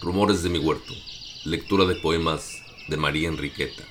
Rumores 0.00 0.42
de 0.42 0.48
mi 0.48 0.58
huerto. 0.58 0.94
Lectura 1.44 1.84
de 1.84 1.96
poemas 1.96 2.62
de 2.88 2.96
María 2.96 3.28
Enriqueta. 3.28 3.82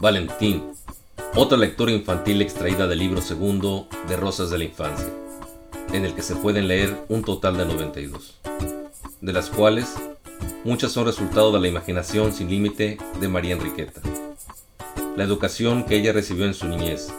Valentín, 0.00 0.77
otra 1.34 1.58
lectura 1.58 1.92
infantil 1.92 2.42
extraída 2.42 2.86
del 2.86 2.98
libro 2.98 3.20
segundo 3.20 3.88
de 4.08 4.16
Rosas 4.16 4.50
de 4.50 4.58
la 4.58 4.64
Infancia, 4.64 5.08
en 5.92 6.04
el 6.04 6.14
que 6.14 6.22
se 6.22 6.36
pueden 6.36 6.68
leer 6.68 6.96
un 7.08 7.22
total 7.22 7.56
de 7.56 7.66
92, 7.66 8.38
de 9.20 9.32
las 9.32 9.50
cuales 9.50 9.94
muchas 10.64 10.92
son 10.92 11.06
resultado 11.06 11.52
de 11.52 11.60
la 11.60 11.68
imaginación 11.68 12.32
sin 12.32 12.50
límite 12.50 12.98
de 13.20 13.28
María 13.28 13.54
Enriqueta, 13.54 14.00
la 15.16 15.24
educación 15.24 15.84
que 15.84 15.96
ella 15.96 16.12
recibió 16.12 16.44
en 16.44 16.54
su 16.54 16.68
niñez, 16.68 17.12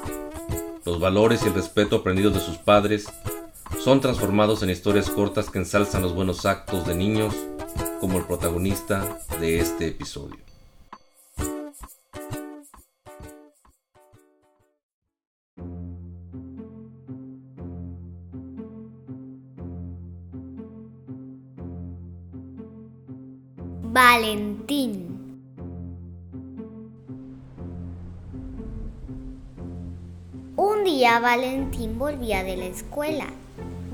los 0.86 1.00
valores 1.00 1.44
y 1.44 1.48
el 1.48 1.54
respeto 1.54 1.98
aprendidos 1.98 2.34
de 2.34 2.40
sus 2.40 2.58
padres 2.58 3.08
son 3.80 4.02
transformados 4.02 4.64
en 4.64 4.70
historias 4.70 5.10
cortas 5.10 5.50
que 5.50 5.60
ensalzan 5.60 6.02
los 6.02 6.16
buenos 6.16 6.46
actos 6.46 6.86
de 6.88 6.96
niños 6.96 7.36
como 8.00 8.18
el 8.18 8.26
protagonista 8.26 9.20
de 9.40 9.60
este 9.60 9.88
episodio. 9.88 10.49
Valentín. 23.92 25.42
Un 30.56 30.84
día 30.84 31.20
Valentín 31.20 31.98
volvía 31.98 32.44
de 32.44 32.56
la 32.56 32.66
escuela. 32.66 33.26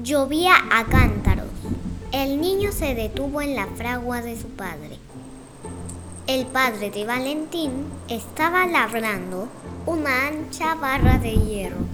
Llovía 0.03 0.55
a 0.69 0.83
cántaros. 0.83 1.47
El 2.11 2.41
niño 2.41 2.73
se 2.73 2.93
detuvo 2.93 3.41
en 3.41 3.55
la 3.55 3.67
fragua 3.67 4.21
de 4.21 4.38
su 4.38 4.49
padre. 4.49 4.97
El 6.27 6.45
padre 6.45 6.91
de 6.91 7.05
Valentín 7.05 7.85
estaba 8.09 8.67
labrando 8.67 9.47
una 9.85 10.27
ancha 10.27 10.75
barra 10.75 11.19
de 11.19 11.38
hierro 11.38 11.85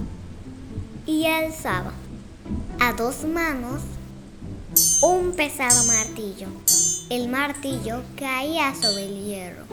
y 1.05 1.27
alzaba 1.27 1.91
a 2.79 2.94
dos 2.94 3.25
manos 3.25 3.83
un 5.03 5.33
pesado 5.33 5.83
martillo. 5.85 6.47
El 7.11 7.27
martillo 7.27 8.03
caía 8.15 8.73
sobre 8.73 9.07
el 9.07 9.25
hierro, 9.25 9.65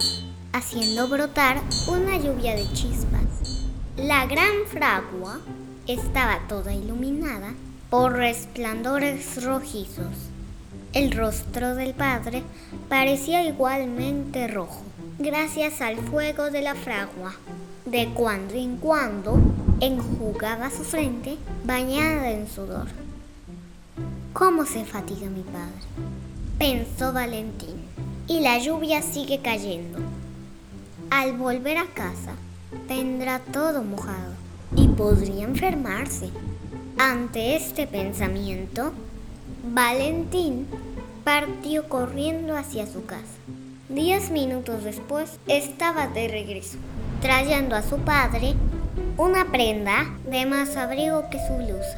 haciendo 0.53 1.06
brotar 1.06 1.62
una 1.86 2.19
lluvia 2.19 2.56
de 2.56 2.64
chispas. 2.72 3.62
La 3.97 4.27
gran 4.27 4.67
fragua 4.67 5.39
estaba 5.86 6.41
toda 6.48 6.75
iluminada 6.75 7.55
por 7.91 8.14
resplandores 8.14 9.44
rojizos. 9.44 10.16
El 10.92 11.12
rostro 11.12 11.77
del 11.77 11.94
padre 11.94 12.42
parecía 12.89 13.44
igualmente 13.44 14.48
rojo, 14.48 14.83
gracias 15.20 15.81
al 15.81 15.97
fuego 15.97 16.50
de 16.50 16.62
la 16.62 16.75
fragua. 16.75 17.36
De 17.84 18.09
cuando 18.14 18.55
en 18.55 18.78
cuando 18.78 19.39
enjugaba 19.78 20.70
su 20.70 20.83
frente 20.83 21.36
bañada 21.64 22.33
en 22.33 22.48
sudor. 22.48 22.89
¿Cómo 24.33 24.66
se 24.66 24.84
fatiga 24.84 25.28
mi 25.31 25.42
padre? 25.42 26.18
Pensó 26.59 27.13
Valentín. 27.13 27.77
Y 28.27 28.41
la 28.41 28.59
lluvia 28.59 29.01
sigue 29.01 29.41
cayendo. 29.41 30.01
Al 31.09 31.33
volver 31.33 31.79
a 31.79 31.87
casa, 31.87 32.33
tendrá 32.87 33.39
todo 33.39 33.83
mojado 33.83 34.35
y 34.77 34.89
podría 34.89 35.45
enfermarse. 35.45 36.29
Ante 36.99 37.57
este 37.57 37.87
pensamiento, 37.87 38.93
Valentín 39.73 40.67
partió 41.25 41.89
corriendo 41.89 42.57
hacia 42.57 42.87
su 42.87 43.07
casa. 43.07 43.23
Diez 43.89 44.31
minutos 44.31 44.85
después 44.85 45.39
estaba 45.47 46.09
de 46.09 46.29
regreso, 46.29 46.77
trayendo 47.23 47.77
a 47.77 47.83
su 47.83 47.97
padre 47.99 48.55
una 49.17 49.47
prenda 49.51 50.07
de 50.31 50.45
más 50.45 50.77
abrigo 50.77 51.31
que 51.31 51.39
su 51.39 51.55
blusa. 51.55 51.97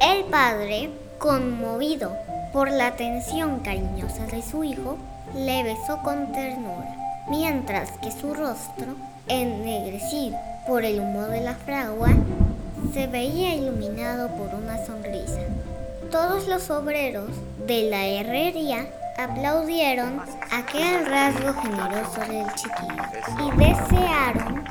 El 0.00 0.24
padre, 0.26 0.90
conmovido 1.18 2.12
por 2.52 2.70
la 2.70 2.88
atención 2.88 3.60
cariñosa 3.60 4.26
de 4.26 4.42
su 4.42 4.64
hijo, 4.64 4.96
le 5.34 5.62
besó 5.62 5.98
con 6.02 6.32
ternura, 6.32 6.94
mientras 7.28 7.90
que 8.02 8.10
su 8.10 8.34
rostro, 8.34 8.94
ennegrecido 9.26 10.38
por 10.66 10.84
el 10.84 11.00
humo 11.00 11.22
de 11.22 11.40
la 11.40 11.54
fragua, 11.54 12.10
se 12.92 13.06
veía 13.06 13.54
iluminado 13.54 14.28
por 14.28 14.54
una 14.54 14.84
sonrisa. 14.84 15.40
Todos 16.10 16.48
los 16.48 16.70
obreros 16.70 17.30
de 17.66 17.90
la 17.90 18.06
herrería 18.06 18.86
aplaudieron 19.18 20.20
aquel 20.52 21.04
rasgo 21.06 21.52
generoso 21.60 22.20
del 22.20 22.46
chiquillo 22.54 23.02
y 23.44 23.56
desearon 23.58 24.64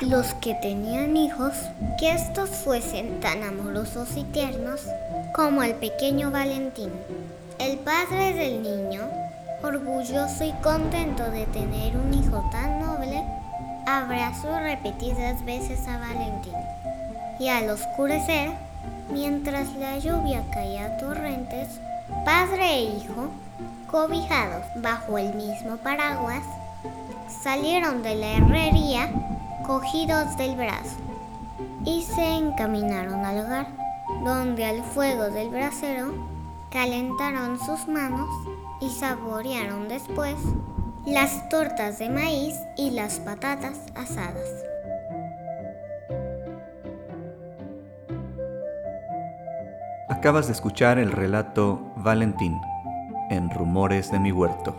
los 0.00 0.32
que 0.34 0.54
tenían 0.54 1.16
hijos 1.16 1.52
que 1.98 2.10
estos 2.10 2.50
fuesen 2.50 3.20
tan 3.20 3.42
amorosos 3.42 4.08
y 4.16 4.24
tiernos 4.24 4.80
como 5.34 5.62
el 5.62 5.74
pequeño 5.74 6.30
Valentín. 6.30 6.90
El 7.58 7.78
padre 7.78 8.32
del 8.32 8.62
niño, 8.62 9.02
orgulloso 9.62 10.44
y 10.44 10.52
contento 10.62 11.30
de 11.30 11.46
tener 11.46 11.96
un 11.96 12.12
hijo 12.14 12.48
tan 12.50 12.80
noble, 12.80 13.22
abrazó 13.86 14.58
repetidas 14.58 15.44
veces 15.44 15.86
a 15.86 15.98
Valentín. 15.98 16.54
Y 17.38 17.48
al 17.48 17.70
oscurecer, 17.70 18.50
mientras 19.12 19.72
la 19.74 19.98
lluvia 19.98 20.42
caía 20.52 20.86
a 20.86 20.96
torrentes, 20.98 21.68
padre 22.24 22.74
e 22.74 22.82
hijo, 22.82 23.30
cobijados 23.90 24.64
bajo 24.76 25.18
el 25.18 25.34
mismo 25.34 25.76
paraguas, 25.78 26.42
salieron 27.42 28.02
de 28.02 28.14
la 28.16 28.32
herrería 28.36 29.10
cogidos 29.66 30.36
del 30.36 30.56
brazo 30.56 30.96
y 31.84 32.02
se 32.02 32.34
encaminaron 32.34 33.24
al 33.24 33.38
hogar, 33.38 33.79
donde 34.24 34.64
al 34.64 34.82
fuego 34.82 35.30
del 35.30 35.50
brasero 35.50 36.12
calentaron 36.70 37.58
sus 37.58 37.88
manos 37.88 38.28
y 38.80 38.90
saborearon 38.90 39.88
después 39.88 40.36
las 41.06 41.48
tortas 41.48 41.98
de 41.98 42.10
maíz 42.10 42.54
y 42.76 42.90
las 42.90 43.20
patatas 43.20 43.78
asadas. 43.94 44.48
Acabas 50.08 50.46
de 50.46 50.52
escuchar 50.52 50.98
el 50.98 51.12
relato 51.12 51.80
Valentín 51.96 52.60
en 53.30 53.48
Rumores 53.48 54.10
de 54.10 54.18
mi 54.18 54.32
Huerto. 54.32 54.76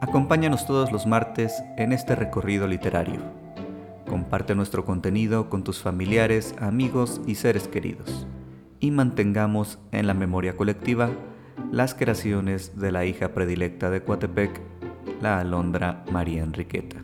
Acompáñanos 0.00 0.66
todos 0.66 0.90
los 0.90 1.06
martes 1.06 1.62
en 1.76 1.92
este 1.92 2.16
recorrido 2.16 2.66
literario. 2.66 3.47
Comparte 4.08 4.54
nuestro 4.54 4.84
contenido 4.84 5.50
con 5.50 5.64
tus 5.64 5.80
familiares, 5.80 6.54
amigos 6.58 7.20
y 7.26 7.34
seres 7.34 7.68
queridos 7.68 8.26
y 8.80 8.90
mantengamos 8.90 9.78
en 9.92 10.06
la 10.06 10.14
memoria 10.14 10.56
colectiva 10.56 11.10
las 11.72 11.94
creaciones 11.94 12.78
de 12.78 12.92
la 12.92 13.04
hija 13.04 13.34
predilecta 13.34 13.90
de 13.90 14.02
Coatepec, 14.02 14.60
la 15.20 15.40
alondra 15.40 16.04
María 16.12 16.42
Enriqueta. 16.42 16.98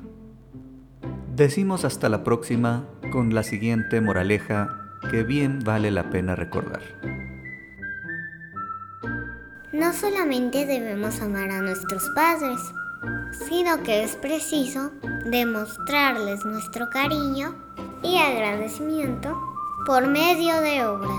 Decimos 1.35 1.85
hasta 1.85 2.09
la 2.09 2.23
próxima 2.23 2.87
con 3.11 3.35
la 3.35 3.43
siguiente 3.43 4.01
moraleja 4.01 4.93
que 5.11 5.25
bien 5.25 5.61
vale 5.65 5.91
la 5.91 6.11
pena 6.11 6.37
recordar. 6.37 6.83
No 9.73 9.93
solamente 9.93 10.65
debemos 10.65 11.21
amar 11.21 11.51
a 11.51 11.61
nuestros 11.61 12.09
padres, 12.15 12.61
sino 13.49 13.83
que 13.83 14.03
es 14.03 14.17
preciso 14.17 14.91
demostrarles 15.25 16.45
nuestro 16.45 16.89
cariño 16.91 17.55
y 18.03 18.19
agradecimiento 18.19 19.39
por 19.87 20.07
medio 20.07 20.61
de 20.61 20.85
obras. 20.85 21.14